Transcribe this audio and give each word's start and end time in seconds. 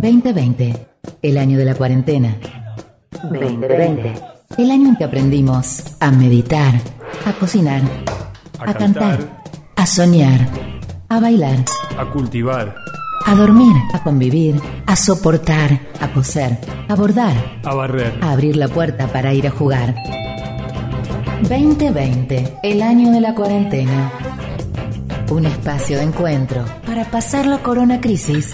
2020, 0.00 0.86
el 1.20 1.36
año 1.36 1.58
de 1.58 1.64
la 1.66 1.74
cuarentena. 1.74 2.34
2020, 3.22 4.14
el 4.56 4.70
año 4.70 4.88
en 4.88 4.96
que 4.96 5.04
aprendimos 5.04 5.82
a 6.00 6.10
meditar, 6.10 6.72
a 7.26 7.32
cocinar, 7.34 7.82
a, 8.58 8.72
cantar, 8.72 9.42
a 9.76 9.84
soñar, 9.84 10.48
a 11.10 11.20
bailar, 11.20 11.58
a 11.98 12.06
cultivar, 12.06 12.74
a 13.26 13.34
dormir, 13.34 13.76
a 13.92 14.02
convivir, 14.02 14.58
a 14.86 14.96
soportar, 14.96 15.78
a 16.00 16.08
coser, 16.14 16.58
a 16.88 16.94
bordar, 16.94 17.34
a 17.62 17.74
barrer, 17.74 18.18
a 18.22 18.32
abrir 18.32 18.56
la 18.56 18.68
puerta 18.68 19.06
para 19.08 19.34
ir 19.34 19.46
a 19.48 19.50
jugar. 19.50 19.94
2020, 21.42 22.56
el 22.62 22.80
año 22.80 23.12
de 23.12 23.20
la 23.20 23.34
cuarentena. 23.34 24.12
Un 25.30 25.46
espacio 25.46 25.98
de 25.98 26.04
encuentro 26.04 26.64
para 26.86 27.04
pasar 27.04 27.46
la 27.46 27.58
corona 27.58 28.00
crisis 28.00 28.52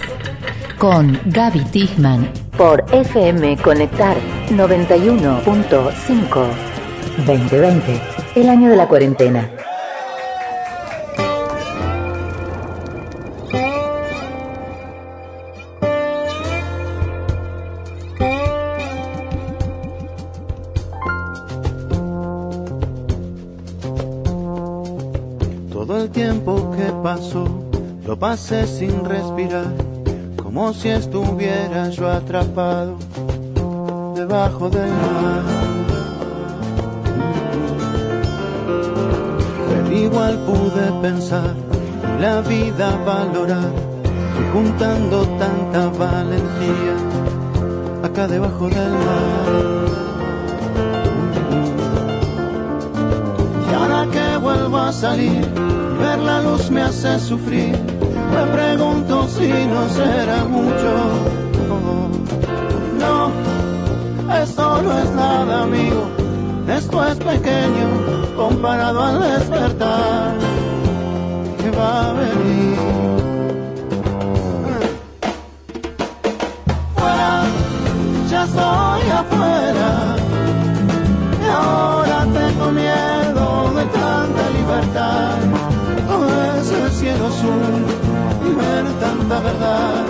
con 0.77 1.19
Gaby 1.25 1.63
Tigman 1.65 2.31
por 2.57 2.85
FM 2.91 3.57
Conectar 3.57 4.15
91.5. 4.49 6.47
2020, 7.25 7.99
el 8.35 8.49
año 8.49 8.69
de 8.69 8.75
la 8.75 8.87
cuarentena. 8.87 9.49
Todo 25.71 26.03
el 26.03 26.09
tiempo 26.11 26.71
que 26.77 26.91
pasó 27.01 27.47
lo 28.05 28.17
pasé 28.17 28.65
sin 28.67 29.03
respirar, 29.03 29.65
como 30.47 30.73
si 30.73 30.87
estuviera 30.87 31.89
yo 31.89 32.07
atrapado 32.09 32.95
debajo 34.15 34.69
del 34.69 34.87
mar. 34.87 35.43
Pero 39.67 39.91
igual 39.91 40.37
pude 40.47 41.01
pensar 41.01 41.53
la 42.21 42.39
vida 42.39 42.97
valorar 43.05 43.73
y 44.39 44.53
juntando 44.53 45.27
tanta 45.37 45.89
valentía 45.89 46.95
acá 48.03 48.25
debajo 48.29 48.69
del 48.69 48.91
mar. 49.05 49.47
Y 53.69 53.73
ahora 53.73 54.07
que 54.13 54.37
vuelvo 54.37 54.77
a 54.77 54.93
salir, 54.93 55.45
ver 55.99 56.19
la 56.19 56.41
luz 56.41 56.71
me 56.71 56.83
hace 56.83 57.19
sufrir. 57.19 58.06
Me 58.37 58.45
pregunto 58.51 59.27
si 59.29 59.47
no 59.47 59.89
será 59.89 60.45
mucho. 60.45 60.91
No, 62.99 63.31
esto 64.43 64.81
no 64.83 64.99
es 64.99 65.09
nada, 65.11 65.63
amigo. 65.63 66.03
Esto 66.67 67.03
es 67.07 67.17
pequeño 67.17 67.87
comparado 68.35 69.01
al 69.01 69.19
despertar 69.21 70.35
que 71.59 71.71
va 71.71 72.09
a 72.09 72.13
venir. 72.13 72.77
Fuera, 76.95 77.43
ya 78.29 78.43
estoy 78.43 79.09
afuera. 79.21 80.15
Y 81.43 81.49
ahora 81.49 82.27
tengo 82.39 82.71
miedo 82.71 83.71
de 83.77 83.85
tanta 83.85 84.43
libertad. 84.57 85.37
Oh, 86.09 86.59
ese 86.59 86.89
cielo 86.99 87.25
azul 87.25 87.76
tanta 89.27 89.39
verdad 89.41 90.05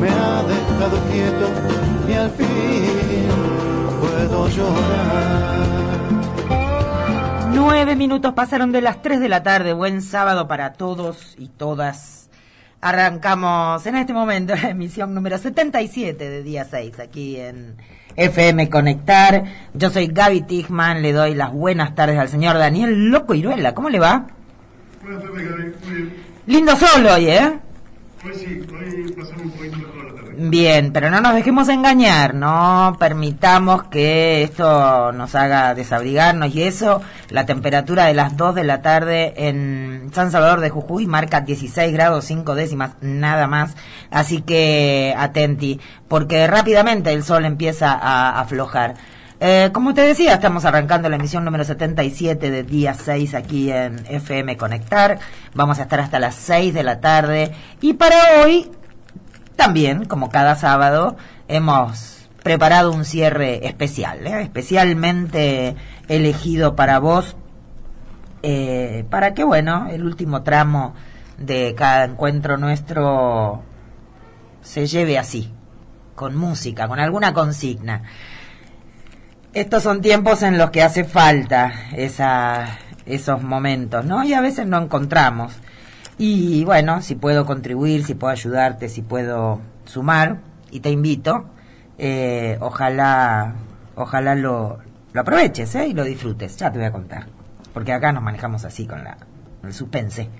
me 0.00 0.08
ha 0.08 0.42
dejado 0.42 0.98
quieto 1.12 1.48
y 2.08 2.12
al 2.12 2.30
fin 2.30 2.48
puedo 4.00 4.48
llorar. 4.48 5.62
Nueve 7.54 7.94
minutos 7.94 8.32
pasaron 8.34 8.72
de 8.72 8.80
las 8.80 9.00
tres 9.02 9.20
de 9.20 9.28
la 9.28 9.42
tarde. 9.42 9.72
Buen 9.72 10.02
sábado 10.02 10.48
para 10.48 10.72
todos 10.72 11.36
y 11.38 11.48
todas. 11.48 12.30
Arrancamos 12.80 13.86
en 13.86 13.96
este 13.96 14.12
momento 14.12 14.54
la 14.56 14.70
emisión 14.70 15.14
número 15.14 15.38
77 15.38 16.28
de 16.28 16.42
día 16.42 16.64
6 16.64 16.98
aquí 16.98 17.38
en 17.38 17.76
FM 18.16 18.68
Conectar. 18.70 19.44
Yo 19.72 19.90
soy 19.90 20.08
Gaby 20.08 20.42
Tigman, 20.42 21.00
le 21.00 21.12
doy 21.12 21.34
las 21.34 21.52
buenas 21.52 21.94
tardes 21.94 22.18
al 22.18 22.28
señor 22.28 22.58
Daniel 22.58 23.10
Loco 23.10 23.34
Iruela. 23.34 23.72
¿Cómo 23.74 23.88
le 23.88 24.00
va? 24.00 24.26
Buenas 25.02 25.22
tardes, 25.22 25.48
Gaby. 25.48 25.62
Muy 25.84 25.94
bien. 25.94 26.32
Lindo 26.46 26.74
sol 26.74 27.06
hoy, 27.06 27.28
¿eh? 27.28 27.61
Bien, 30.36 30.92
pero 30.92 31.10
no 31.10 31.20
nos 31.20 31.34
dejemos 31.34 31.68
engañar, 31.68 32.34
no 32.34 32.96
permitamos 32.98 33.84
que 33.84 34.44
esto 34.44 35.10
nos 35.12 35.34
haga 35.34 35.74
desabrigarnos 35.74 36.54
y 36.54 36.62
eso, 36.62 37.02
la 37.30 37.46
temperatura 37.46 38.04
de 38.06 38.14
las 38.14 38.36
2 38.36 38.54
de 38.54 38.64
la 38.64 38.80
tarde 38.80 39.34
en 39.36 40.10
San 40.12 40.30
Salvador 40.30 40.60
de 40.60 40.70
Jujuy 40.70 41.06
marca 41.06 41.40
16 41.40 41.92
grados 41.92 42.24
5 42.26 42.54
décimas, 42.54 42.92
nada 43.00 43.48
más, 43.48 43.74
así 44.10 44.42
que 44.42 45.14
atenti, 45.18 45.80
porque 46.06 46.46
rápidamente 46.46 47.12
el 47.12 47.24
sol 47.24 47.44
empieza 47.44 47.92
a 47.92 48.40
aflojar. 48.40 48.94
Eh, 49.44 49.70
como 49.72 49.92
te 49.92 50.02
decía, 50.02 50.34
estamos 50.34 50.64
arrancando 50.64 51.08
la 51.08 51.16
emisión 51.16 51.44
número 51.44 51.64
77 51.64 52.48
de 52.48 52.62
día 52.62 52.94
6 52.94 53.34
aquí 53.34 53.72
en 53.72 53.98
FM 54.06 54.56
Conectar. 54.56 55.18
Vamos 55.52 55.80
a 55.80 55.82
estar 55.82 55.98
hasta 55.98 56.20
las 56.20 56.36
6 56.36 56.72
de 56.72 56.84
la 56.84 57.00
tarde. 57.00 57.50
Y 57.80 57.94
para 57.94 58.14
hoy, 58.40 58.70
también, 59.56 60.04
como 60.04 60.28
cada 60.28 60.54
sábado, 60.54 61.16
hemos 61.48 62.28
preparado 62.44 62.92
un 62.92 63.04
cierre 63.04 63.66
especial, 63.66 64.24
¿eh? 64.28 64.42
especialmente 64.42 65.74
elegido 66.06 66.76
para 66.76 67.00
vos, 67.00 67.34
eh, 68.44 69.04
para 69.10 69.34
que, 69.34 69.42
bueno, 69.42 69.88
el 69.90 70.04
último 70.04 70.44
tramo 70.44 70.94
de 71.38 71.74
cada 71.76 72.04
encuentro 72.04 72.58
nuestro 72.58 73.64
se 74.60 74.86
lleve 74.86 75.18
así, 75.18 75.52
con 76.14 76.36
música, 76.36 76.86
con 76.86 77.00
alguna 77.00 77.34
consigna. 77.34 78.04
Estos 79.54 79.82
son 79.82 80.00
tiempos 80.00 80.42
en 80.42 80.56
los 80.56 80.70
que 80.70 80.82
hace 80.82 81.04
falta 81.04 81.72
esos 81.94 83.42
momentos, 83.42 84.02
¿no? 84.02 84.24
Y 84.24 84.32
a 84.32 84.40
veces 84.40 84.66
no 84.66 84.80
encontramos. 84.80 85.52
Y 86.16 86.64
bueno, 86.64 87.02
si 87.02 87.16
puedo 87.16 87.44
contribuir, 87.44 88.02
si 88.06 88.14
puedo 88.14 88.32
ayudarte, 88.32 88.88
si 88.88 89.02
puedo 89.02 89.60
sumar, 89.84 90.38
y 90.70 90.80
te 90.80 90.88
invito, 90.88 91.44
eh, 91.98 92.56
ojalá, 92.60 93.52
ojalá 93.94 94.34
lo, 94.34 94.78
aproveches 95.14 95.74
¿eh? 95.74 95.88
y 95.88 95.92
lo 95.92 96.04
disfrutes. 96.04 96.56
Ya 96.56 96.72
te 96.72 96.78
voy 96.78 96.86
a 96.86 96.92
contar. 96.92 97.26
Porque 97.74 97.92
acá 97.92 98.10
nos 98.10 98.22
manejamos 98.22 98.64
así 98.64 98.86
con 98.86 99.04
la, 99.04 99.18
el 99.64 99.74
suspense. 99.74 100.30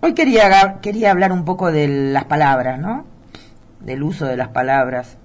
Hoy 0.00 0.14
quería, 0.14 0.78
quería 0.80 1.10
hablar 1.10 1.30
un 1.30 1.44
poco 1.44 1.70
de 1.70 1.88
las 1.88 2.24
palabras, 2.24 2.78
¿no? 2.78 3.09
Del 3.80 4.02
uso 4.02 4.26
de 4.26 4.36
las 4.36 4.48
palabras. 4.48 5.16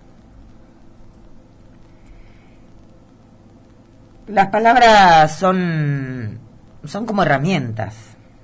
Las 4.27 4.47
palabras 4.47 5.37
son, 5.37 6.39
son 6.83 7.05
como 7.05 7.21
herramientas, 7.21 7.95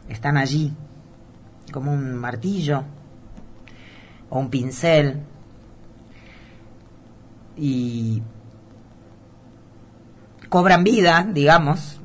están 0.10 0.38
allí, 0.38 0.76
como 1.72 1.92
un 1.92 2.16
martillo 2.16 2.84
o 4.30 4.40
un 4.40 4.50
pincel. 4.50 5.22
Y 7.58 8.22
cobran 10.50 10.84
vida, 10.84 11.26
digamos, 11.32 12.00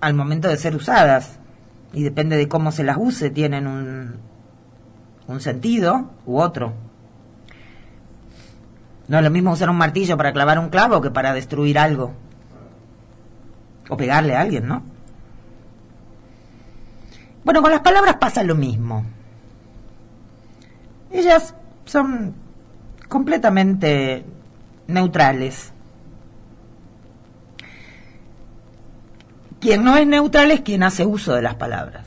al 0.00 0.14
momento 0.14 0.48
de 0.48 0.56
ser 0.56 0.74
usadas. 0.74 1.38
Y 1.92 2.02
depende 2.02 2.36
de 2.36 2.48
cómo 2.48 2.72
se 2.72 2.82
las 2.82 2.96
use, 2.98 3.30
tienen 3.30 3.66
un, 3.66 4.16
un 5.28 5.40
sentido 5.40 6.10
u 6.26 6.40
otro. 6.40 6.72
No 9.08 9.18
es 9.18 9.24
lo 9.24 9.30
mismo 9.30 9.52
usar 9.52 9.70
un 9.70 9.76
martillo 9.76 10.16
para 10.16 10.32
clavar 10.32 10.58
un 10.58 10.70
clavo 10.70 11.00
que 11.00 11.10
para 11.10 11.34
destruir 11.34 11.78
algo. 11.78 12.14
O 13.88 13.96
pegarle 13.96 14.34
a 14.34 14.40
alguien, 14.40 14.66
¿no? 14.66 14.82
Bueno, 17.44 17.60
con 17.60 17.70
las 17.70 17.80
palabras 17.80 18.16
pasa 18.16 18.42
lo 18.42 18.54
mismo. 18.54 19.04
Ellas 21.10 21.54
son 21.84 22.34
completamente 23.08 24.24
neutrales. 24.86 25.72
Quien 29.60 29.84
no 29.84 29.96
es 29.96 30.06
neutral 30.06 30.50
es 30.50 30.60
quien 30.62 30.82
hace 30.82 31.04
uso 31.04 31.34
de 31.34 31.42
las 31.42 31.54
palabras. 31.54 32.06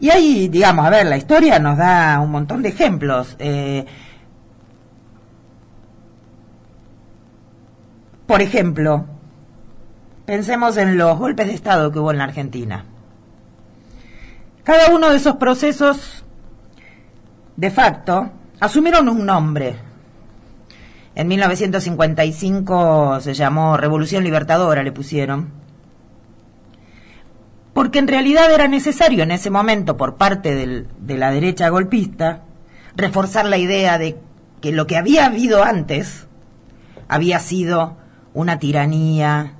Y 0.00 0.10
ahí, 0.10 0.48
digamos, 0.48 0.86
a 0.86 0.90
ver, 0.90 1.06
la 1.06 1.16
historia 1.16 1.58
nos 1.58 1.76
da 1.76 2.20
un 2.20 2.30
montón 2.30 2.62
de 2.62 2.70
ejemplos. 2.70 3.36
Eh, 3.38 3.84
por 8.30 8.42
ejemplo, 8.42 9.06
pensemos 10.24 10.76
en 10.76 10.96
los 10.96 11.18
golpes 11.18 11.48
de 11.48 11.54
Estado 11.54 11.90
que 11.90 11.98
hubo 11.98 12.12
en 12.12 12.18
la 12.18 12.24
Argentina. 12.24 12.84
Cada 14.62 14.94
uno 14.94 15.10
de 15.10 15.16
esos 15.16 15.34
procesos, 15.34 16.24
de 17.56 17.70
facto, 17.72 18.30
asumieron 18.60 19.08
un 19.08 19.26
nombre. 19.26 19.74
En 21.16 21.26
1955 21.26 23.18
se 23.20 23.34
llamó 23.34 23.76
Revolución 23.76 24.22
Libertadora, 24.22 24.84
le 24.84 24.92
pusieron. 24.92 25.50
Porque 27.74 27.98
en 27.98 28.06
realidad 28.06 28.52
era 28.54 28.68
necesario 28.68 29.24
en 29.24 29.32
ese 29.32 29.50
momento, 29.50 29.96
por 29.96 30.14
parte 30.14 30.54
del, 30.54 30.86
de 31.00 31.18
la 31.18 31.32
derecha 31.32 31.68
golpista, 31.68 32.44
reforzar 32.94 33.46
la 33.46 33.58
idea 33.58 33.98
de 33.98 34.20
que 34.60 34.70
lo 34.70 34.86
que 34.86 34.96
había 34.96 35.26
habido 35.26 35.64
antes 35.64 36.28
había 37.08 37.40
sido 37.40 37.98
una 38.34 38.58
tiranía, 38.58 39.54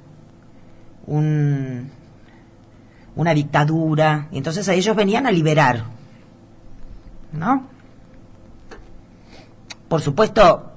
un, 1.06 1.90
una 3.16 3.34
dictadura, 3.34 4.28
y 4.30 4.38
entonces 4.38 4.66
ellos 4.68 4.96
venían 4.96 5.26
a 5.26 5.30
liberar, 5.30 5.84
¿no? 7.32 7.68
Por 9.88 10.00
supuesto, 10.00 10.70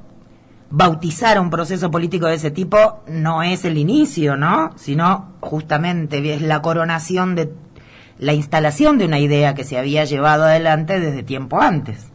bautizar 0.69 1.39
un 1.39 1.51
proceso 1.51 1.91
político 1.91 2.25
de 2.25 2.35
ese 2.35 2.49
tipo 2.49 3.03
no 3.07 3.43
es 3.43 3.63
el 3.63 3.77
inicio, 3.77 4.35
¿no? 4.35 4.71
Sino 4.75 5.33
justamente 5.39 6.33
es 6.33 6.41
la 6.41 6.63
coronación 6.63 7.35
de 7.35 7.53
la 8.17 8.33
instalación 8.33 8.97
de 8.97 9.05
una 9.05 9.19
idea 9.19 9.53
que 9.53 9.63
se 9.63 9.77
había 9.77 10.05
llevado 10.05 10.43
adelante 10.43 10.99
desde 10.99 11.23
tiempo 11.23 11.61
antes. 11.61 12.12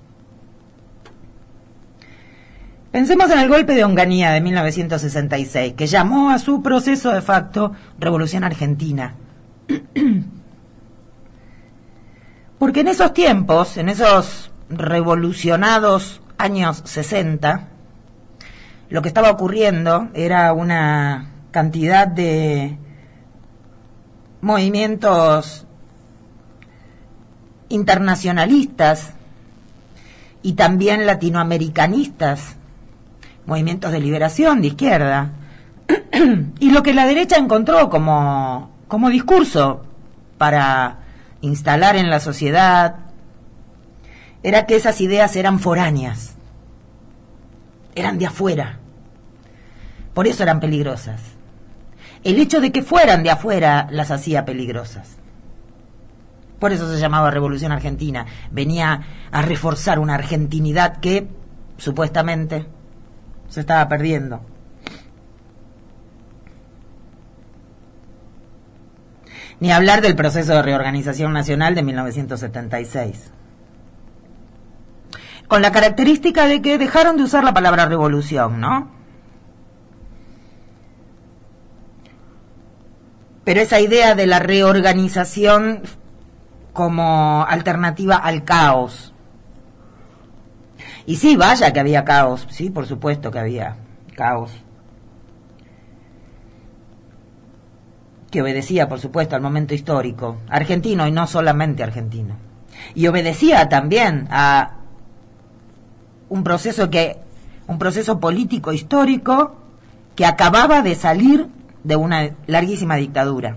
Pensemos 2.91 3.31
en 3.31 3.39
el 3.39 3.49
golpe 3.49 3.75
de 3.75 3.85
Onganía 3.85 4.31
de 4.31 4.41
1966, 4.41 5.75
que 5.75 5.87
llamó 5.87 6.31
a 6.31 6.39
su 6.39 6.63
proceso 6.63 7.13
de 7.13 7.21
facto 7.21 7.73
Revolución 7.99 8.45
Argentina. 8.45 9.15
Porque 12.59 12.81
en 12.81 12.89
esos 12.89 13.13
tiempos, 13.13 13.77
en 13.77 13.91
esos 13.91 14.51
revolucionados 14.71 16.23
años 16.39 16.83
60, 16.85 17.69
lo 18.89 19.03
que 19.03 19.09
estaba 19.09 19.31
ocurriendo 19.31 20.09
era 20.15 20.53
una 20.55 21.29
cantidad 21.51 22.07
de 22.07 22.79
movimientos 24.41 25.67
internacionalistas 27.69 29.13
y 30.43 30.55
también 30.55 31.07
latinoamericanistas, 31.07 32.58
movimientos 33.49 33.91
de 33.93 34.01
liberación 34.01 34.61
de 34.61 34.69
izquierda, 34.69 35.31
y 36.61 36.71
lo 36.71 36.83
que 36.83 36.93
la 36.93 37.07
derecha 37.07 37.39
encontró 37.39 37.89
como, 37.89 38.71
como 38.89 39.09
discurso 39.09 39.87
para 40.37 40.99
instalar 41.41 41.97
en 41.97 42.11
la 42.11 42.21
sociedad 42.21 42.97
era 44.43 44.67
que 44.67 44.77
esas 44.77 45.01
ideas 45.01 45.35
eran 45.35 45.61
foráneas, 45.61 46.37
eran 47.95 48.19
de 48.19 48.27
afuera, 48.27 48.81
por 50.13 50.27
eso 50.27 50.43
eran 50.43 50.61
peligrosas. 50.61 51.23
El 52.25 52.39
hecho 52.39 52.61
de 52.61 52.71
que 52.71 52.83
fueran 52.83 53.23
de 53.23 53.31
afuera 53.31 53.89
las 53.91 54.11
hacía 54.11 54.45
peligrosas. 54.45 55.17
Por 56.59 56.73
eso 56.73 56.93
se 56.93 57.01
llamaba 57.01 57.31
Revolución 57.31 57.73
Argentina. 57.73 58.27
Venía 58.51 59.01
a 59.31 59.43
reforzar 59.43 60.01
una 60.01 60.17
argentinidad 60.17 60.99
que 60.99 61.29
supuestamente 61.79 62.67
se 63.49 63.61
estaba 63.61 63.89
perdiendo. 63.89 64.41
Ni 69.61 69.73
hablar 69.73 70.01
del 70.03 70.15
proceso 70.15 70.53
de 70.53 70.63
reorganización 70.63 71.33
nacional 71.33 71.75
de 71.75 71.83
1976 71.83 73.33
con 75.49 75.63
la 75.63 75.73
característica 75.73 76.47
de 76.47 76.63
que 76.63 76.79
dejaron 76.79 77.17
de 77.17 77.25
usar 77.25 77.43
la 77.43 77.55
palabra 77.55 77.87
revolución, 77.87 78.61
¿no? 78.61 78.91
Pero 83.45 83.61
esa 83.63 83.81
idea 83.81 84.15
de 84.15 84.27
la 84.27 84.41
reorganización 84.41 85.81
como 86.75 87.47
alternativa 87.49 88.17
al 88.17 88.45
caos. 88.45 89.15
Y 91.09 91.17
sí, 91.17 91.37
vaya 91.37 91.73
que 91.73 91.81
había 91.81 92.05
caos, 92.05 92.47
sí, 92.51 92.69
por 92.69 92.85
supuesto 92.85 93.31
que 93.31 93.39
había 93.39 93.77
caos. 94.15 94.53
Que 98.31 98.43
obedecía, 98.43 98.91
por 98.91 99.01
supuesto, 99.01 99.35
al 99.35 99.41
momento 99.41 99.73
histórico, 99.73 100.37
argentino 100.51 101.07
y 101.07 101.11
no 101.11 101.27
solamente 101.27 101.83
argentino. 101.83 102.37
Y 102.95 103.07
obedecía 103.07 103.71
también 103.71 104.29
a 104.31 104.81
un 106.29 106.45
proceso 106.45 106.91
que 106.91 107.17
un 107.69 107.79
proceso 107.79 108.21
político 108.21 108.75
histórico 108.75 109.57
que 110.15 110.27
acababa 110.27 110.83
de 110.83 110.95
salir 110.95 111.49
de 111.85 111.97
una 111.97 112.37
larguísima 112.47 112.97
dictadura. 112.97 113.57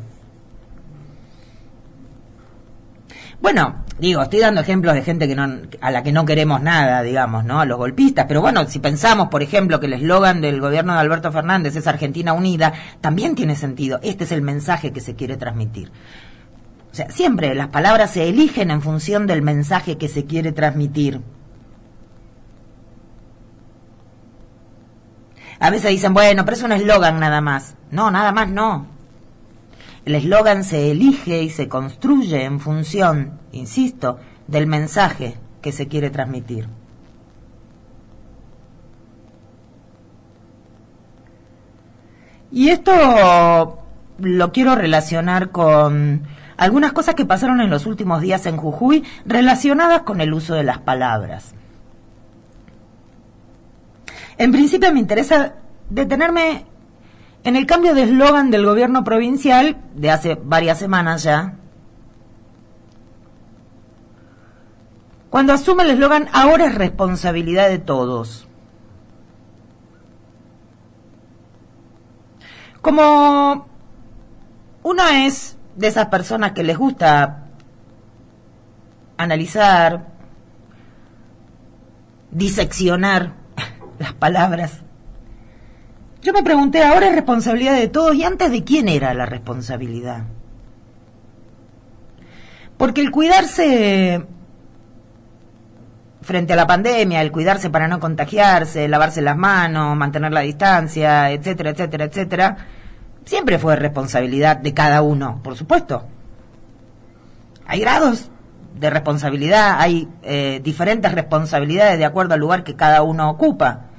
Bueno, 3.41 3.83
digo, 3.97 4.21
estoy 4.21 4.39
dando 4.39 4.61
ejemplos 4.61 4.93
de 4.93 5.01
gente 5.01 5.27
que 5.27 5.35
no, 5.35 5.47
a 5.81 5.91
la 5.91 6.03
que 6.03 6.11
no 6.11 6.25
queremos 6.25 6.61
nada, 6.61 7.01
digamos, 7.01 7.43
¿no? 7.43 7.59
A 7.59 7.65
los 7.65 7.77
golpistas, 7.77 8.25
pero 8.27 8.39
bueno, 8.39 8.67
si 8.67 8.77
pensamos, 8.77 9.29
por 9.29 9.41
ejemplo, 9.41 9.79
que 9.79 9.87
el 9.87 9.93
eslogan 9.93 10.41
del 10.41 10.61
gobierno 10.61 10.93
de 10.93 10.99
Alberto 10.99 11.31
Fernández 11.31 11.75
es 11.75 11.87
Argentina 11.87 12.33
Unida, 12.33 12.73
también 13.01 13.33
tiene 13.33 13.55
sentido. 13.55 13.99
Este 14.03 14.25
es 14.25 14.31
el 14.31 14.43
mensaje 14.43 14.91
que 14.91 15.01
se 15.01 15.15
quiere 15.15 15.37
transmitir. 15.37 15.91
O 16.91 16.95
sea, 16.95 17.09
siempre 17.09 17.55
las 17.55 17.69
palabras 17.69 18.11
se 18.11 18.29
eligen 18.29 18.69
en 18.69 18.81
función 18.81 19.25
del 19.25 19.41
mensaje 19.41 19.97
que 19.97 20.07
se 20.07 20.25
quiere 20.25 20.51
transmitir. 20.51 21.21
A 25.59 25.69
veces 25.69 25.89
dicen, 25.89 26.13
bueno, 26.13 26.45
pero 26.45 26.57
es 26.57 26.63
un 26.63 26.73
eslogan 26.73 27.19
nada 27.19 27.41
más. 27.41 27.75
No, 27.89 28.11
nada 28.11 28.31
más 28.31 28.49
no. 28.49 28.87
El 30.05 30.15
eslogan 30.15 30.63
se 30.63 30.91
elige 30.91 31.43
y 31.43 31.49
se 31.49 31.67
construye 31.67 32.43
en 32.43 32.59
función, 32.59 33.39
insisto, 33.51 34.19
del 34.47 34.65
mensaje 34.65 35.37
que 35.61 35.71
se 35.71 35.87
quiere 35.87 36.09
transmitir. 36.09 36.67
Y 42.51 42.69
esto 42.69 43.79
lo 44.17 44.51
quiero 44.51 44.75
relacionar 44.75 45.51
con 45.51 46.23
algunas 46.57 46.91
cosas 46.91 47.15
que 47.15 47.25
pasaron 47.25 47.61
en 47.61 47.69
los 47.69 47.85
últimos 47.85 48.21
días 48.21 48.45
en 48.45 48.57
Jujuy 48.57 49.03
relacionadas 49.25 50.01
con 50.01 50.19
el 50.19 50.33
uso 50.33 50.53
de 50.53 50.63
las 50.63 50.79
palabras. 50.79 51.55
En 54.37 54.51
principio 54.51 54.91
me 54.91 54.99
interesa 54.99 55.55
detenerme 55.89 56.65
en 57.43 57.55
el 57.55 57.65
cambio 57.65 57.95
de 57.95 58.03
eslogan 58.03 58.51
del 58.51 58.65
gobierno 58.65 59.03
provincial 59.03 59.77
de 59.95 60.11
hace 60.11 60.39
varias 60.41 60.79
semanas 60.79 61.23
ya. 61.23 61.55
Cuando 65.29 65.53
asume 65.53 65.83
el 65.83 65.91
eslogan, 65.91 66.27
ahora 66.33 66.65
es 66.65 66.75
responsabilidad 66.75 67.69
de 67.69 67.79
todos. 67.79 68.47
Como 72.81 73.67
una 74.83 75.25
es 75.25 75.57
de 75.75 75.87
esas 75.87 76.07
personas 76.07 76.51
que 76.51 76.63
les 76.63 76.77
gusta 76.77 77.45
analizar, 79.17 80.07
diseccionar 82.31 83.33
las 83.99 84.13
palabras. 84.13 84.81
Yo 86.21 86.33
me 86.33 86.43
pregunté, 86.43 86.83
ahora 86.83 87.07
es 87.07 87.15
responsabilidad 87.15 87.75
de 87.75 87.87
todos 87.87 88.15
y 88.15 88.23
antes 88.23 88.51
de 88.51 88.63
quién 88.63 88.87
era 88.89 89.13
la 89.13 89.25
responsabilidad. 89.25 90.23
Porque 92.77 93.01
el 93.01 93.11
cuidarse 93.11 94.25
frente 96.21 96.53
a 96.53 96.55
la 96.55 96.67
pandemia, 96.67 97.21
el 97.21 97.31
cuidarse 97.31 97.69
para 97.69 97.87
no 97.87 97.99
contagiarse, 97.99 98.87
lavarse 98.87 99.21
las 99.21 99.35
manos, 99.35 99.97
mantener 99.97 100.31
la 100.31 100.41
distancia, 100.41 101.31
etcétera, 101.31 101.71
etcétera, 101.71 102.05
etcétera, 102.05 102.57
siempre 103.25 103.57
fue 103.57 103.75
responsabilidad 103.75 104.57
de 104.57 104.73
cada 104.73 105.01
uno, 105.01 105.41
por 105.43 105.55
supuesto. 105.55 106.05
Hay 107.65 107.79
grados 107.79 108.29
de 108.79 108.89
responsabilidad, 108.89 109.77
hay 109.79 110.07
eh, 110.23 110.61
diferentes 110.63 111.11
responsabilidades 111.11 111.97
de 111.97 112.05
acuerdo 112.05 112.35
al 112.35 112.39
lugar 112.39 112.63
que 112.63 112.75
cada 112.75 113.01
uno 113.01 113.29
ocupa. 113.29 113.90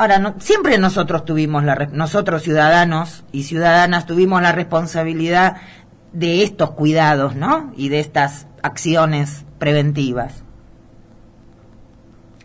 Ahora, 0.00 0.34
siempre 0.38 0.78
nosotros 0.78 1.26
tuvimos, 1.26 1.62
la, 1.62 1.74
nosotros 1.92 2.42
ciudadanos 2.42 3.22
y 3.32 3.42
ciudadanas 3.42 4.06
tuvimos 4.06 4.40
la 4.40 4.50
responsabilidad 4.50 5.58
de 6.14 6.42
estos 6.42 6.70
cuidados, 6.70 7.36
¿no? 7.36 7.70
Y 7.76 7.90
de 7.90 8.00
estas 8.00 8.46
acciones 8.62 9.44
preventivas. 9.58 10.42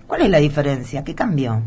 ¿Cuál 0.05 0.23
es 0.23 0.29
la 0.31 0.39
diferencia? 0.39 1.05
¿Qué 1.05 1.15
cambió? 1.15 1.61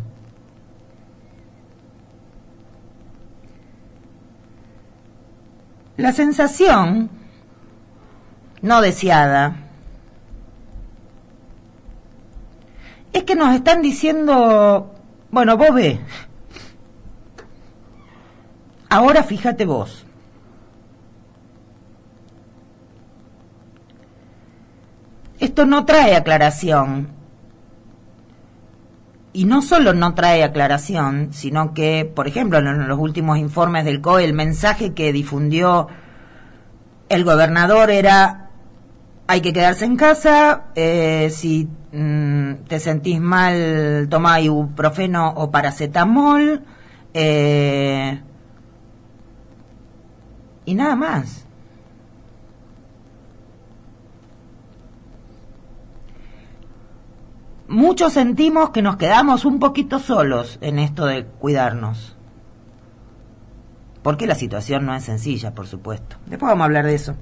La 5.96 6.12
sensación 6.12 7.08
no 8.60 8.82
deseada, 8.82 9.56
es 13.14 13.22
que 13.22 13.34
nos 13.34 13.54
están 13.54 13.80
diciendo, 13.80 14.94
bueno, 15.30 15.56
vos 15.56 15.74
ve, 15.74 16.00
ahora 18.88 19.22
fíjate 19.22 19.64
vos, 19.64 20.06
esto 25.38 25.66
no 25.66 25.84
trae 25.84 26.16
aclaración. 26.16 27.16
Y 29.32 29.44
no 29.44 29.62
solo 29.62 29.94
no 29.94 30.14
trae 30.14 30.42
aclaración, 30.42 31.32
sino 31.32 31.72
que, 31.72 32.10
por 32.12 32.26
ejemplo, 32.26 32.58
en 32.58 32.88
los 32.88 32.98
últimos 32.98 33.38
informes 33.38 33.84
del 33.84 34.00
COE, 34.00 34.24
el 34.24 34.32
mensaje 34.32 34.94
que 34.94 35.12
difundió 35.12 35.86
el 37.08 37.24
gobernador 37.24 37.90
era 37.90 38.47
hay 39.30 39.42
que 39.42 39.52
quedarse 39.52 39.84
en 39.84 39.96
casa, 39.96 40.64
eh, 40.74 41.28
si 41.30 41.68
mm, 41.92 42.64
te 42.66 42.80
sentís 42.80 43.20
mal, 43.20 44.08
toma 44.08 44.40
ibuprofeno 44.40 45.34
o 45.36 45.50
paracetamol, 45.50 46.64
eh, 47.12 48.22
y 50.64 50.74
nada 50.74 50.96
más. 50.96 51.44
Muchos 57.68 58.14
sentimos 58.14 58.70
que 58.70 58.80
nos 58.80 58.96
quedamos 58.96 59.44
un 59.44 59.58
poquito 59.58 59.98
solos 59.98 60.56
en 60.62 60.78
esto 60.78 61.04
de 61.04 61.26
cuidarnos. 61.26 62.16
Porque 64.02 64.26
la 64.26 64.34
situación 64.34 64.86
no 64.86 64.94
es 64.94 65.04
sencilla, 65.04 65.54
por 65.54 65.66
supuesto. 65.66 66.16
Después 66.24 66.48
vamos 66.48 66.62
a 66.62 66.64
hablar 66.64 66.86
de 66.86 66.94
eso. 66.94 67.14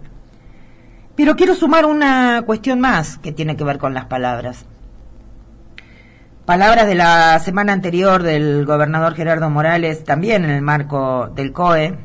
Pero 1.17 1.35
quiero 1.35 1.55
sumar 1.55 1.87
una 1.87 2.43
cuestión 2.45 2.79
más 2.81 3.17
que 3.17 3.33
tiene 3.33 3.57
que 3.57 3.65
ver 3.65 3.79
con 3.79 3.95
las 3.95 4.05
palabras. 4.05 4.67
Palabras 6.45 6.87
de 6.87 6.95
la 6.95 7.39
semana 7.41 7.73
anterior 7.73 8.23
del 8.23 8.67
gobernador 8.67 9.15
Gerardo 9.15 9.49
Morales, 9.49 10.05
también 10.05 10.45
en 10.45 10.51
el 10.51 10.63
marco 10.63 11.29
del 11.35 11.53
COE, 11.53 11.99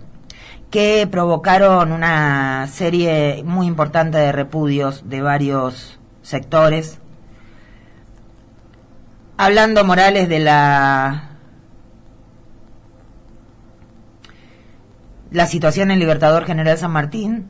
que 0.72 1.08
provocaron 1.12 1.92
una 1.92 2.66
serie 2.72 3.44
muy 3.46 3.68
importante 3.68 4.18
de 4.18 4.32
repudios 4.32 5.08
de 5.10 5.22
varios 5.22 6.00
sectores. 6.22 7.00
Hablando 9.36 9.84
Morales 9.84 10.30
de 10.30 10.40
la 10.40 11.28
la 15.32 15.46
situación 15.46 15.92
en 15.92 16.00
Libertador 16.00 16.46
General 16.46 16.78
San 16.78 16.92
Martín, 16.92 17.48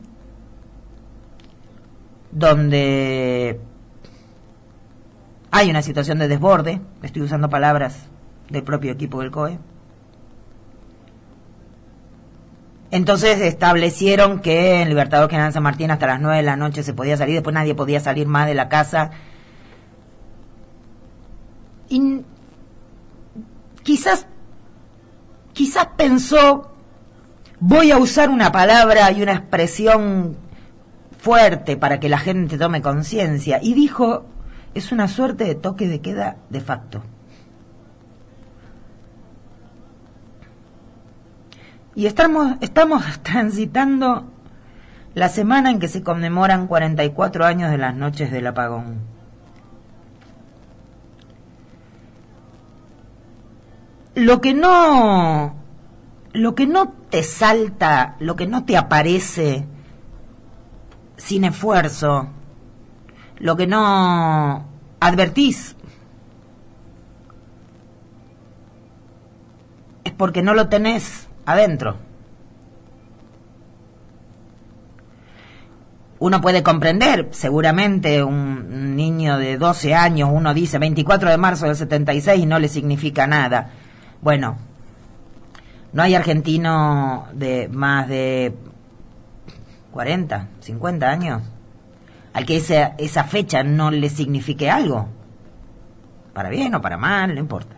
donde 2.32 3.60
hay 5.50 5.70
una 5.70 5.82
situación 5.82 6.18
de 6.18 6.28
desborde, 6.28 6.80
estoy 7.02 7.22
usando 7.22 7.48
palabras 7.50 8.08
del 8.48 8.62
propio 8.64 8.90
equipo 8.90 9.20
del 9.20 9.30
COE. 9.30 9.58
Entonces 12.90 13.40
establecieron 13.40 14.40
que 14.40 14.82
en 14.82 14.88
Libertador 14.88 15.30
General 15.30 15.52
San 15.52 15.62
Martín 15.62 15.90
hasta 15.90 16.06
las 16.06 16.20
9 16.20 16.38
de 16.38 16.42
la 16.42 16.56
noche 16.56 16.82
se 16.82 16.92
podía 16.92 17.16
salir, 17.16 17.36
después 17.36 17.54
nadie 17.54 17.74
podía 17.74 18.00
salir 18.00 18.26
más 18.26 18.46
de 18.46 18.54
la 18.54 18.68
casa. 18.68 19.10
Y 21.88 22.22
quizás, 23.82 24.26
quizás 25.52 25.88
pensó, 25.96 26.70
voy 27.60 27.90
a 27.90 27.98
usar 27.98 28.28
una 28.28 28.52
palabra 28.52 29.10
y 29.10 29.22
una 29.22 29.32
expresión 29.32 30.36
fuerte 31.22 31.76
para 31.76 32.00
que 32.00 32.08
la 32.08 32.18
gente 32.18 32.58
tome 32.58 32.82
conciencia. 32.82 33.60
Y 33.62 33.74
dijo, 33.74 34.26
es 34.74 34.90
una 34.90 35.06
suerte 35.06 35.44
de 35.44 35.54
toque 35.54 35.86
de 35.86 36.00
queda 36.00 36.36
de 36.50 36.60
facto. 36.60 37.02
Y 41.94 42.06
estamos, 42.06 42.56
estamos 42.60 43.04
transitando 43.22 44.32
la 45.14 45.28
semana 45.28 45.70
en 45.70 45.78
que 45.78 45.86
se 45.86 46.02
conmemoran 46.02 46.66
44 46.66 47.44
años 47.44 47.70
de 47.70 47.78
las 47.78 47.94
noches 47.94 48.32
del 48.32 48.48
apagón. 48.48 49.12
Lo 54.16 54.40
que 54.40 54.54
no 54.54 55.54
lo 56.32 56.54
que 56.54 56.66
no 56.66 56.88
te 57.10 57.22
salta, 57.22 58.16
lo 58.18 58.36
que 58.36 58.46
no 58.46 58.64
te 58.64 58.76
aparece 58.76 59.66
sin 61.22 61.44
esfuerzo, 61.44 62.26
lo 63.38 63.56
que 63.56 63.68
no 63.68 64.66
advertís, 64.98 65.76
es 70.02 70.12
porque 70.12 70.42
no 70.42 70.52
lo 70.52 70.68
tenés 70.68 71.28
adentro. 71.46 71.96
Uno 76.18 76.40
puede 76.40 76.64
comprender, 76.64 77.28
seguramente 77.30 78.24
un 78.24 78.96
niño 78.96 79.38
de 79.38 79.58
12 79.58 79.94
años, 79.94 80.28
uno 80.32 80.52
dice 80.52 80.78
24 80.78 81.30
de 81.30 81.38
marzo 81.38 81.66
del 81.66 81.76
76 81.76 82.42
y 82.42 82.46
no 82.46 82.58
le 82.58 82.68
significa 82.68 83.28
nada. 83.28 83.70
Bueno, 84.20 84.56
no 85.92 86.02
hay 86.02 86.16
argentino 86.16 87.28
de 87.32 87.68
más 87.68 88.08
de 88.08 88.54
40, 89.92 90.48
50 90.60 91.08
años, 91.08 91.42
al 92.32 92.46
que 92.46 92.56
esa, 92.56 92.94
esa 92.98 93.24
fecha 93.24 93.62
no 93.62 93.90
le 93.90 94.08
signifique 94.08 94.70
algo. 94.70 95.08
Para 96.32 96.48
bien 96.48 96.74
o 96.74 96.80
para 96.80 96.96
mal, 96.96 97.34
no 97.34 97.40
importa. 97.40 97.76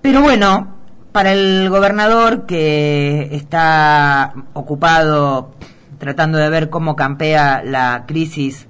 Pero 0.00 0.22
bueno, 0.22 0.68
para 1.12 1.32
el 1.32 1.68
gobernador 1.68 2.46
que 2.46 3.28
está 3.32 4.32
ocupado 4.52 5.54
tratando 5.98 6.38
de 6.38 6.48
ver 6.48 6.70
cómo 6.70 6.96
campea 6.96 7.62
la 7.62 8.04
crisis 8.06 8.68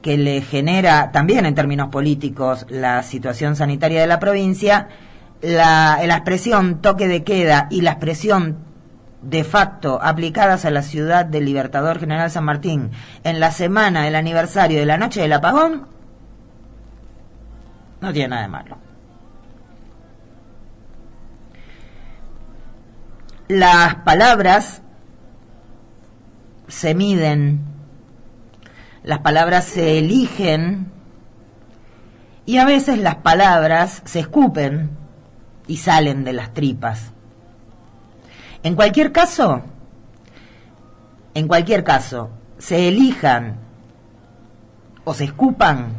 que 0.00 0.16
le 0.16 0.40
genera 0.40 1.10
también 1.12 1.44
en 1.44 1.54
términos 1.54 1.88
políticos 1.88 2.64
la 2.70 3.02
situación 3.02 3.56
sanitaria 3.56 4.00
de 4.00 4.06
la 4.06 4.20
provincia, 4.20 4.88
la, 5.42 5.98
la 6.06 6.14
expresión 6.14 6.80
toque 6.80 7.08
de 7.08 7.24
queda 7.24 7.66
y 7.70 7.82
la 7.82 7.90
expresión 7.90 8.67
de 9.22 9.44
facto 9.44 10.00
aplicadas 10.02 10.64
a 10.64 10.70
la 10.70 10.82
ciudad 10.82 11.26
del 11.26 11.44
Libertador 11.44 11.98
General 11.98 12.30
San 12.30 12.44
Martín 12.44 12.92
en 13.24 13.40
la 13.40 13.50
semana 13.50 14.04
del 14.04 14.14
aniversario 14.14 14.78
de 14.78 14.86
la 14.86 14.96
noche 14.96 15.20
del 15.20 15.32
apagón, 15.32 15.86
no 18.00 18.12
tiene 18.12 18.28
nada 18.28 18.42
de 18.42 18.48
malo. 18.48 18.78
Las 23.48 23.96
palabras 23.96 24.82
se 26.68 26.94
miden, 26.94 27.64
las 29.02 29.20
palabras 29.20 29.64
se 29.64 29.98
eligen 29.98 30.92
y 32.44 32.58
a 32.58 32.64
veces 32.66 32.98
las 32.98 33.16
palabras 33.16 34.02
se 34.04 34.20
escupen 34.20 34.90
y 35.66 35.78
salen 35.78 36.24
de 36.24 36.34
las 36.34 36.52
tripas. 36.52 37.12
En 38.62 38.74
cualquier 38.74 39.12
caso, 39.12 39.62
en 41.34 41.46
cualquier 41.46 41.84
caso, 41.84 42.30
se 42.58 42.88
elijan 42.88 43.56
o 45.04 45.14
se 45.14 45.24
escupan, 45.24 45.92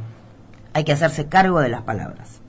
hay 0.73 0.83
que 0.83 0.91
hacerse 0.91 1.27
cargo 1.27 1.59
de 1.61 1.69
las 1.69 1.81
palabras. 1.81 2.41